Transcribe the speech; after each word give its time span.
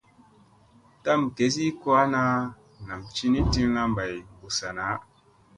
Tam 1.03 1.19
gesi 1.35 1.65
ko 1.81 1.89
ana 2.03 2.23
nam 2.87 3.01
cini 3.15 3.39
tilla 3.51 3.83
bay 3.95 4.13
ɓussa 4.39 4.67
naa. 4.77 4.95